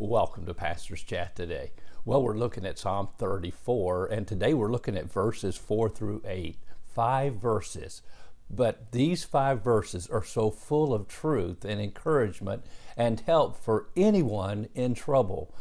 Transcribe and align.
Welcome 0.00 0.46
to 0.46 0.54
Pastor's 0.54 1.02
Chat 1.02 1.34
today. 1.34 1.72
Well, 2.04 2.22
we're 2.22 2.38
looking 2.38 2.64
at 2.64 2.78
Psalm 2.78 3.08
34, 3.18 4.06
and 4.06 4.28
today 4.28 4.54
we're 4.54 4.70
looking 4.70 4.96
at 4.96 5.10
verses 5.10 5.56
4 5.56 5.88
through 5.88 6.22
8. 6.24 6.56
Five 6.94 7.34
verses. 7.34 8.02
But 8.48 8.92
these 8.92 9.24
five 9.24 9.64
verses 9.64 10.06
are 10.06 10.22
so 10.22 10.52
full 10.52 10.94
of 10.94 11.08
truth 11.08 11.64
and 11.64 11.80
encouragement 11.80 12.62
and 12.96 13.18
help 13.18 13.56
for 13.56 13.88
anyone 13.96 14.68
in 14.72 14.94
trouble. 14.94 15.52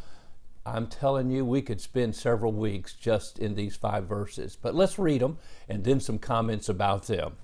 I'm 0.67 0.85
telling 0.85 1.31
you, 1.31 1.43
we 1.43 1.63
could 1.63 1.81
spend 1.81 2.15
several 2.15 2.51
weeks 2.51 2.93
just 2.93 3.39
in 3.39 3.55
these 3.55 3.75
five 3.75 4.05
verses. 4.05 4.55
But 4.55 4.75
let's 4.75 4.99
read 4.99 5.21
them 5.21 5.39
and 5.67 5.83
then 5.83 5.99
some 5.99 6.19
comments 6.19 6.69
about 6.69 7.07
them. 7.07 7.37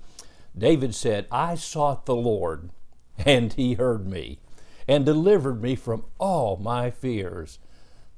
David 0.56 0.94
said, 0.94 1.26
I 1.32 1.56
sought 1.56 2.06
the 2.06 2.14
Lord, 2.14 2.70
and 3.18 3.52
he 3.52 3.74
heard 3.74 4.06
me 4.06 4.38
and 4.86 5.04
delivered 5.04 5.62
me 5.62 5.74
from 5.74 6.04
all 6.18 6.56
my 6.56 6.90
fears. 6.90 7.58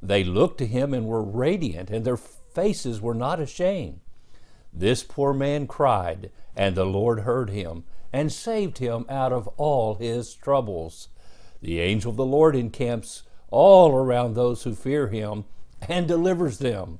They 0.02 0.24
looked 0.24 0.58
to 0.58 0.66
him 0.66 0.92
and 0.92 1.06
were 1.06 1.22
radiant, 1.22 1.90
and 1.90 2.04
their 2.04 2.16
faces 2.16 3.00
were 3.00 3.14
not 3.14 3.40
ashamed. 3.40 4.00
This 4.72 5.02
poor 5.02 5.32
man 5.32 5.66
cried, 5.66 6.30
and 6.54 6.74
the 6.74 6.84
Lord 6.84 7.20
heard 7.20 7.50
him 7.50 7.84
and 8.12 8.32
saved 8.32 8.78
him 8.78 9.04
out 9.08 9.32
of 9.32 9.48
all 9.56 9.94
his 9.94 10.34
troubles. 10.34 11.08
The 11.60 11.80
angel 11.80 12.10
of 12.10 12.16
the 12.16 12.26
Lord 12.26 12.54
encamps 12.54 13.22
all 13.50 13.92
around 13.92 14.34
those 14.34 14.62
who 14.62 14.74
fear 14.74 15.08
him 15.08 15.44
and 15.88 16.06
delivers 16.06 16.58
them. 16.58 16.98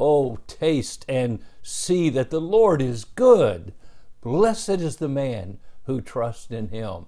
Oh, 0.00 0.38
taste 0.46 1.04
and 1.08 1.40
see 1.62 2.08
that 2.10 2.30
the 2.30 2.40
Lord 2.40 2.80
is 2.80 3.04
good. 3.04 3.72
Blessed 4.20 4.68
is 4.68 4.96
the 4.96 5.08
man 5.08 5.58
who 5.84 6.00
trusts 6.00 6.50
in 6.50 6.68
him. 6.68 7.06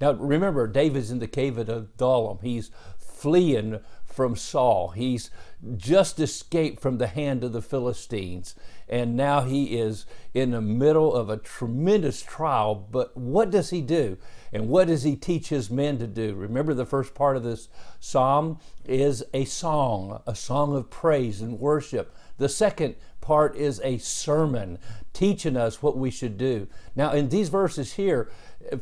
Now 0.00 0.12
remember, 0.12 0.66
David's 0.66 1.10
in 1.10 1.18
the 1.18 1.26
cave 1.26 1.58
of 1.58 1.68
Adullam. 1.68 2.38
He's 2.42 2.70
fleeing 2.98 3.80
from 4.04 4.34
Saul. 4.34 4.88
He's 4.88 5.30
just 5.76 6.18
escaped 6.18 6.80
from 6.80 6.98
the 6.98 7.06
hand 7.06 7.44
of 7.44 7.52
the 7.52 7.62
Philistines. 7.62 8.54
And 8.88 9.16
now 9.16 9.42
he 9.42 9.78
is 9.78 10.06
in 10.34 10.50
the 10.50 10.60
middle 10.60 11.14
of 11.14 11.28
a 11.28 11.36
tremendous 11.36 12.22
trial. 12.22 12.74
But 12.74 13.16
what 13.16 13.50
does 13.50 13.70
he 13.70 13.82
do? 13.82 14.18
And 14.52 14.68
what 14.68 14.88
does 14.88 15.04
he 15.04 15.16
teach 15.16 15.48
his 15.48 15.70
men 15.70 15.98
to 15.98 16.06
do? 16.06 16.34
Remember, 16.34 16.74
the 16.74 16.86
first 16.86 17.14
part 17.14 17.36
of 17.36 17.44
this 17.44 17.68
psalm 18.00 18.58
is 18.84 19.24
a 19.32 19.44
song, 19.44 20.22
a 20.26 20.34
song 20.34 20.74
of 20.74 20.90
praise 20.90 21.40
and 21.40 21.60
worship. 21.60 22.14
The 22.38 22.48
second 22.48 22.96
part 23.30 23.54
is 23.54 23.80
a 23.84 23.96
sermon 23.98 24.76
teaching 25.12 25.56
us 25.56 25.80
what 25.80 25.96
we 25.96 26.10
should 26.10 26.36
do. 26.36 26.66
Now, 26.96 27.12
in 27.12 27.28
these 27.28 27.48
verses 27.48 27.92
here, 27.92 28.28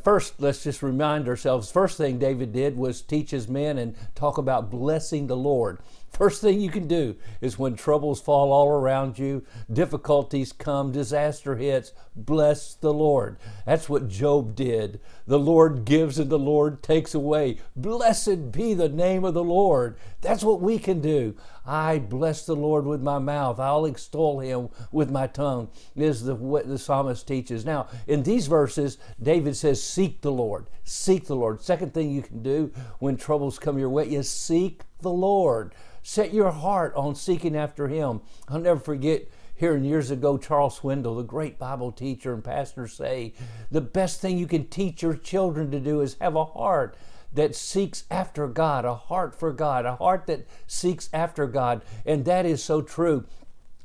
first, 0.02 0.40
let's 0.40 0.64
just 0.64 0.82
remind 0.82 1.28
ourselves 1.28 1.70
first 1.70 1.98
thing 1.98 2.18
David 2.18 2.54
did 2.54 2.78
was 2.78 3.02
teach 3.02 3.30
his 3.30 3.46
men 3.46 3.76
and 3.76 3.94
talk 4.14 4.38
about 4.38 4.70
blessing 4.70 5.26
the 5.26 5.36
Lord. 5.36 5.80
First 6.10 6.40
thing 6.40 6.60
you 6.60 6.70
can 6.70 6.88
do 6.88 7.16
is 7.40 7.58
when 7.58 7.76
troubles 7.76 8.20
fall 8.20 8.50
all 8.50 8.68
around 8.68 9.18
you, 9.18 9.44
difficulties 9.70 10.52
come, 10.52 10.90
disaster 10.90 11.56
hits, 11.56 11.92
bless 12.16 12.74
the 12.74 12.92
Lord. 12.92 13.36
That's 13.66 13.88
what 13.88 14.08
Job 14.08 14.56
did. 14.56 15.00
The 15.26 15.38
Lord 15.38 15.84
gives 15.84 16.18
and 16.18 16.30
the 16.30 16.38
Lord 16.38 16.82
takes 16.82 17.14
away. 17.14 17.58
Blessed 17.76 18.50
be 18.50 18.74
the 18.74 18.88
name 18.88 19.24
of 19.24 19.34
the 19.34 19.44
Lord. 19.44 19.98
That's 20.22 20.42
what 20.42 20.60
we 20.60 20.78
can 20.78 21.00
do. 21.00 21.36
I 21.64 21.98
bless 21.98 22.46
the 22.46 22.56
Lord 22.56 22.86
with 22.86 23.02
my 23.02 23.18
mouth. 23.18 23.60
I'll 23.60 23.84
extol 23.84 24.37
him 24.40 24.68
with 24.92 25.10
my 25.10 25.26
tongue, 25.26 25.68
is 25.96 26.24
the, 26.24 26.34
what 26.34 26.68
the 26.68 26.78
psalmist 26.78 27.26
teaches. 27.26 27.64
Now, 27.64 27.88
in 28.06 28.22
these 28.22 28.46
verses, 28.46 28.98
David 29.22 29.56
says, 29.56 29.82
Seek 29.82 30.20
the 30.20 30.32
Lord. 30.32 30.66
Seek 30.84 31.26
the 31.26 31.36
Lord. 31.36 31.60
Second 31.60 31.94
thing 31.94 32.10
you 32.10 32.22
can 32.22 32.42
do 32.42 32.72
when 32.98 33.16
troubles 33.16 33.58
come 33.58 33.78
your 33.78 33.90
way 33.90 34.04
is 34.06 34.30
seek 34.30 34.82
the 35.00 35.10
Lord. 35.10 35.74
Set 36.02 36.32
your 36.32 36.50
heart 36.50 36.94
on 36.94 37.14
seeking 37.14 37.56
after 37.56 37.88
Him. 37.88 38.20
I'll 38.48 38.60
never 38.60 38.80
forget 38.80 39.28
hearing 39.54 39.84
years 39.84 40.10
ago 40.10 40.38
Charles 40.38 40.78
Swindoll, 40.78 41.16
the 41.16 41.22
great 41.22 41.58
Bible 41.58 41.92
teacher 41.92 42.32
and 42.32 42.42
pastor, 42.42 42.86
say 42.86 43.34
the 43.70 43.80
best 43.80 44.20
thing 44.20 44.38
you 44.38 44.46
can 44.46 44.66
teach 44.68 45.02
your 45.02 45.14
children 45.14 45.70
to 45.72 45.80
do 45.80 46.00
is 46.00 46.16
have 46.20 46.36
a 46.36 46.44
heart 46.44 46.96
that 47.32 47.54
seeks 47.54 48.04
after 48.10 48.46
God, 48.46 48.84
a 48.84 48.94
heart 48.94 49.38
for 49.38 49.52
God, 49.52 49.84
a 49.84 49.96
heart 49.96 50.26
that 50.26 50.46
seeks 50.66 51.10
after 51.12 51.46
God. 51.46 51.82
And 52.06 52.24
that 52.24 52.46
is 52.46 52.62
so 52.62 52.80
true. 52.80 53.26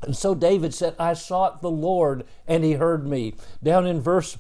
And 0.04 0.16
so 0.16 0.36
David 0.36 0.74
said, 0.74 0.96
I 1.00 1.14
sought 1.14 1.62
the 1.62 1.72
Lord 1.72 2.26
and 2.48 2.64
he 2.64 2.74
heard 2.74 3.08
me. 3.08 3.36
Down 3.62 3.88
in 3.88 4.02
verse 4.02 4.38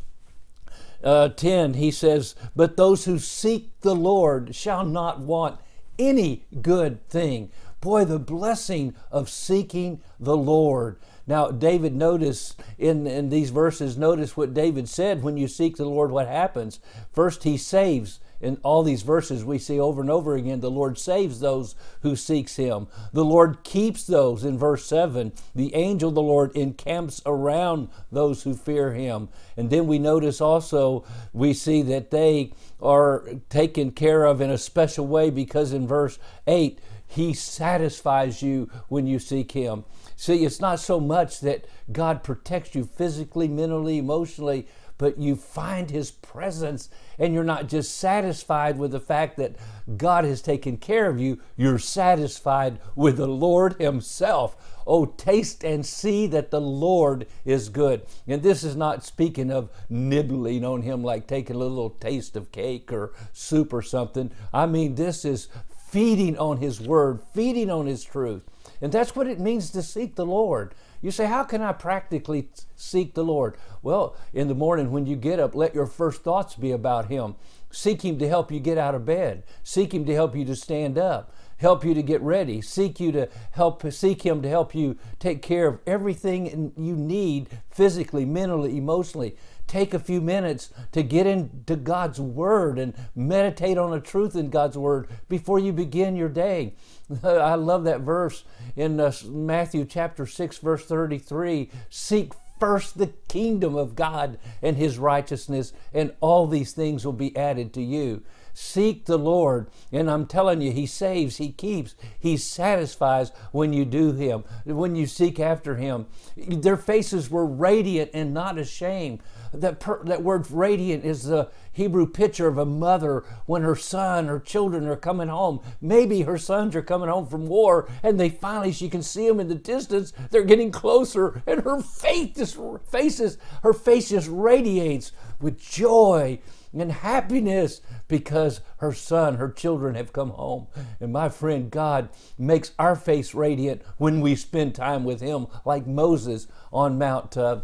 uh, 1.03 1.29
10, 1.29 1.75
he 1.75 1.91
says, 1.91 2.35
But 2.55 2.77
those 2.77 3.05
who 3.05 3.19
seek 3.19 3.79
the 3.81 3.95
Lord 3.95 4.55
shall 4.55 4.85
not 4.85 5.19
want 5.19 5.59
any 5.97 6.45
good 6.61 7.07
thing. 7.09 7.51
Boy, 7.81 8.05
the 8.05 8.19
blessing 8.19 8.95
of 9.11 9.29
seeking 9.29 10.01
the 10.19 10.37
Lord. 10.37 10.97
Now, 11.27 11.51
David, 11.51 11.93
notice 11.93 12.55
in, 12.77 13.07
in 13.07 13.29
these 13.29 13.49
verses, 13.49 13.97
notice 13.97 14.35
what 14.35 14.53
David 14.53 14.89
said 14.89 15.23
when 15.23 15.37
you 15.37 15.47
seek 15.47 15.77
the 15.77 15.85
Lord, 15.85 16.11
what 16.11 16.27
happens. 16.27 16.79
First, 17.11 17.43
he 17.43 17.57
saves 17.57 18.19
in 18.43 18.57
all 18.61 18.83
these 18.83 19.01
verses 19.01 19.43
we 19.43 19.57
see 19.57 19.79
over 19.79 20.01
and 20.01 20.11
over 20.11 20.35
again 20.35 20.59
the 20.59 20.69
lord 20.69 20.97
saves 20.97 21.39
those 21.39 21.75
who 22.01 22.15
seeks 22.15 22.57
him 22.57 22.87
the 23.13 23.25
lord 23.25 23.63
keeps 23.63 24.05
those 24.05 24.43
in 24.43 24.57
verse 24.57 24.85
7 24.85 25.31
the 25.55 25.73
angel 25.73 26.09
of 26.09 26.15
the 26.15 26.21
lord 26.21 26.55
encamps 26.55 27.21
around 27.25 27.87
those 28.11 28.43
who 28.43 28.53
fear 28.53 28.93
him 28.93 29.29
and 29.57 29.69
then 29.69 29.87
we 29.87 29.97
notice 29.97 30.41
also 30.41 31.05
we 31.31 31.53
see 31.53 31.81
that 31.81 32.11
they 32.11 32.51
are 32.81 33.25
taken 33.49 33.91
care 33.91 34.25
of 34.25 34.41
in 34.41 34.51
a 34.51 34.57
special 34.57 35.07
way 35.07 35.29
because 35.29 35.71
in 35.71 35.87
verse 35.87 36.19
8 36.45 36.79
he 37.13 37.33
satisfies 37.33 38.41
you 38.41 38.71
when 38.87 39.05
you 39.05 39.19
seek 39.19 39.51
Him. 39.51 39.83
See, 40.15 40.45
it's 40.45 40.59
not 40.59 40.79
so 40.79 40.99
much 40.99 41.41
that 41.41 41.65
God 41.91 42.23
protects 42.23 42.73
you 42.73 42.85
physically, 42.85 43.47
mentally, 43.47 43.99
emotionally, 43.99 44.67
but 44.97 45.17
you 45.17 45.35
find 45.35 45.89
His 45.89 46.11
presence 46.11 46.89
and 47.19 47.33
you're 47.33 47.43
not 47.43 47.67
just 47.67 47.97
satisfied 47.97 48.77
with 48.77 48.91
the 48.91 48.99
fact 48.99 49.37
that 49.37 49.55
God 49.97 50.25
has 50.25 50.41
taken 50.41 50.77
care 50.77 51.09
of 51.09 51.19
you, 51.19 51.39
you're 51.55 51.79
satisfied 51.79 52.79
with 52.95 53.17
the 53.17 53.27
Lord 53.27 53.73
Himself. 53.79 54.55
Oh, 54.85 55.05
taste 55.05 55.63
and 55.63 55.85
see 55.85 56.27
that 56.27 56.51
the 56.51 56.61
Lord 56.61 57.27
is 57.45 57.69
good. 57.69 58.05
And 58.27 58.43
this 58.43 58.63
is 58.63 58.75
not 58.75 59.03
speaking 59.03 59.51
of 59.51 59.69
nibbling 59.89 60.65
on 60.65 60.81
Him 60.81 61.03
like 61.03 61.27
taking 61.27 61.55
a 61.55 61.59
little 61.59 61.89
taste 61.89 62.35
of 62.35 62.51
cake 62.51 62.91
or 62.91 63.13
soup 63.31 63.73
or 63.73 63.81
something. 63.81 64.31
I 64.53 64.65
mean, 64.65 64.95
this 64.95 65.25
is 65.25 65.47
feeding 65.89 66.37
on 66.37 66.57
His 66.57 66.81
Word, 66.81 67.21
feeding 67.33 67.69
on 67.69 67.85
His 67.85 68.03
truth. 68.03 68.49
And 68.83 68.91
that's 68.91 69.15
what 69.15 69.27
it 69.27 69.39
means 69.39 69.71
to 69.71 69.81
seek 69.81 70.15
the 70.15 70.25
Lord. 70.25 70.75
You 71.01 71.09
say, 71.09 71.25
How 71.25 71.45
can 71.45 71.61
I 71.61 71.71
practically 71.71 72.49
seek 72.75 73.13
the 73.13 73.23
Lord? 73.23 73.55
Well, 73.81 74.17
in 74.33 74.49
the 74.49 74.55
morning 74.55 74.91
when 74.91 75.05
you 75.05 75.15
get 75.15 75.39
up, 75.39 75.55
let 75.55 75.73
your 75.73 75.85
first 75.85 76.21
thoughts 76.21 76.55
be 76.55 76.71
about 76.71 77.05
Him. 77.07 77.35
Seek 77.71 78.03
Him 78.03 78.19
to 78.19 78.27
help 78.27 78.51
you 78.51 78.59
get 78.59 78.77
out 78.77 78.93
of 78.93 79.05
bed, 79.05 79.43
seek 79.63 79.93
Him 79.93 80.03
to 80.05 80.13
help 80.13 80.35
you 80.35 80.43
to 80.43 80.55
stand 80.55 80.97
up 80.97 81.33
help 81.63 81.83
you 81.83 81.93
to 81.93 82.03
get 82.03 82.21
ready 82.21 82.61
seek 82.61 82.99
you 82.99 83.11
to 83.11 83.27
help 83.51 83.91
seek 83.91 84.21
him 84.21 84.41
to 84.41 84.49
help 84.49 84.75
you 84.75 84.95
take 85.17 85.41
care 85.41 85.67
of 85.67 85.79
everything 85.87 86.71
you 86.77 86.95
need 86.95 87.49
physically 87.71 88.25
mentally 88.25 88.77
emotionally 88.77 89.35
take 89.67 89.93
a 89.93 89.99
few 89.99 90.21
minutes 90.21 90.71
to 90.91 91.03
get 91.03 91.25
into 91.25 91.75
God's 91.75 92.19
Word 92.19 92.77
and 92.77 92.93
meditate 93.15 93.77
on 93.77 93.91
the 93.91 93.99
truth 93.99 94.35
in 94.35 94.49
God's 94.49 94.77
Word 94.77 95.07
before 95.29 95.59
you 95.59 95.73
begin 95.73 96.15
your 96.15 96.29
day. 96.29 96.75
I 97.23 97.55
love 97.55 97.83
that 97.85 98.01
verse 98.01 98.43
in 98.75 98.99
uh, 98.99 99.11
Matthew 99.25 99.85
chapter 99.85 100.25
6, 100.25 100.57
verse 100.59 100.85
33 100.85 101.69
Seek 101.89 102.33
first 102.59 102.97
the 102.97 103.07
kingdom 103.27 103.75
of 103.75 103.95
God 103.95 104.37
and 104.61 104.77
His 104.77 104.97
righteousness, 104.97 105.73
and 105.93 106.13
all 106.21 106.47
these 106.47 106.73
things 106.73 107.05
will 107.05 107.13
be 107.13 107.35
added 107.35 107.73
to 107.73 107.81
you. 107.81 108.23
Seek 108.53 109.05
the 109.05 109.17
Lord. 109.17 109.67
And 109.91 110.09
I'm 110.09 110.25
telling 110.25 110.61
you, 110.61 110.71
He 110.71 110.85
saves, 110.85 111.37
He 111.37 111.51
keeps, 111.51 111.95
He 112.19 112.37
satisfies 112.37 113.31
when 113.51 113.73
you 113.73 113.85
do 113.85 114.11
Him, 114.11 114.43
when 114.65 114.95
you 114.95 115.07
seek 115.07 115.39
after 115.39 115.75
Him. 115.75 116.05
Their 116.37 116.77
faces 116.77 117.29
were 117.29 117.45
radiant 117.45 118.11
and 118.13 118.33
not 118.33 118.57
ashamed. 118.57 119.21
That, 119.53 119.79
per, 119.79 120.03
that 120.05 120.23
word 120.23 120.49
radiant 120.51 121.03
is 121.05 121.23
the 121.23 121.49
Hebrew 121.73 122.07
picture 122.07 122.47
of 122.47 122.57
a 122.57 122.65
mother 122.65 123.23
when 123.45 123.63
her 123.63 123.75
son, 123.75 124.27
her 124.27 124.39
children 124.39 124.87
are 124.87 124.95
coming 124.95 125.27
home. 125.27 125.59
Maybe 125.81 126.21
her 126.21 126.37
sons 126.37 126.75
are 126.75 126.81
coming 126.81 127.09
home 127.09 127.27
from 127.27 127.47
war 127.47 127.89
and 128.01 128.19
they 128.19 128.29
finally, 128.29 128.71
she 128.71 128.89
can 128.89 129.03
see 129.03 129.27
them 129.27 129.39
in 129.39 129.49
the 129.49 129.55
distance. 129.55 130.13
They're 130.31 130.43
getting 130.43 130.71
closer 130.71 131.41
and 131.45 131.61
her 131.61 131.81
face 131.81 132.35
just, 132.35 132.57
faces, 132.89 133.37
her 133.63 133.73
face 133.73 134.09
just 134.09 134.29
radiates 134.31 135.11
with 135.41 135.59
joy 135.59 136.39
and 136.73 136.91
happiness 136.91 137.81
because 138.07 138.61
her 138.77 138.93
son, 138.93 139.35
her 139.35 139.49
children 139.49 139.95
have 139.95 140.13
come 140.13 140.31
home. 140.31 140.67
And 140.99 141.11
my 141.13 141.29
friend, 141.29 141.69
God 141.69 142.09
makes 142.37 142.71
our 142.79 142.95
face 142.95 143.33
radiant 143.33 143.81
when 143.97 144.21
we 144.21 144.35
spend 144.35 144.75
time 144.75 145.03
with 145.03 145.21
Him, 145.21 145.47
like 145.65 145.85
Moses 145.85 146.47
on 146.71 146.97
Mount. 146.97 147.37
Uh, 147.37 147.61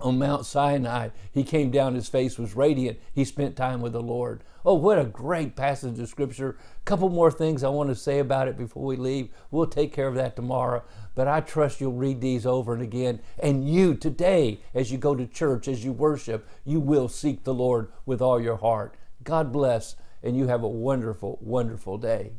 on 0.00 0.18
Mount 0.18 0.46
Sinai. 0.46 1.10
He 1.32 1.44
came 1.44 1.70
down, 1.70 1.94
his 1.94 2.08
face 2.08 2.38
was 2.38 2.56
radiant. 2.56 2.98
He 3.12 3.24
spent 3.24 3.56
time 3.56 3.80
with 3.80 3.92
the 3.92 4.02
Lord. 4.02 4.42
Oh, 4.66 4.74
what 4.74 4.98
a 4.98 5.04
great 5.04 5.56
passage 5.56 5.98
of 5.98 6.08
scripture. 6.08 6.56
A 6.80 6.84
couple 6.84 7.10
more 7.10 7.30
things 7.30 7.62
I 7.62 7.68
want 7.68 7.90
to 7.90 7.94
say 7.94 8.18
about 8.18 8.48
it 8.48 8.56
before 8.56 8.84
we 8.84 8.96
leave. 8.96 9.28
We'll 9.50 9.66
take 9.66 9.92
care 9.92 10.08
of 10.08 10.14
that 10.14 10.36
tomorrow. 10.36 10.82
But 11.14 11.28
I 11.28 11.40
trust 11.40 11.80
you'll 11.80 11.92
read 11.92 12.20
these 12.20 12.46
over 12.46 12.72
and 12.72 12.82
again. 12.82 13.20
And 13.38 13.68
you 13.68 13.94
today, 13.94 14.60
as 14.72 14.90
you 14.90 14.98
go 14.98 15.14
to 15.14 15.26
church, 15.26 15.68
as 15.68 15.84
you 15.84 15.92
worship, 15.92 16.48
you 16.64 16.80
will 16.80 17.08
seek 17.08 17.44
the 17.44 17.54
Lord 17.54 17.88
with 18.06 18.22
all 18.22 18.40
your 18.40 18.56
heart. 18.56 18.94
God 19.22 19.52
bless, 19.52 19.96
and 20.22 20.36
you 20.36 20.48
have 20.48 20.62
a 20.62 20.68
wonderful, 20.68 21.38
wonderful 21.42 21.98
day. 21.98 22.32